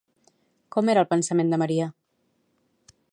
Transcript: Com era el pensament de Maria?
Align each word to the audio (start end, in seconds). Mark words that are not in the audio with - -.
Com 0.75 0.89
era 0.93 1.03
el 1.05 1.09
pensament 1.11 1.53
de 1.53 1.61
Maria? 1.65 1.91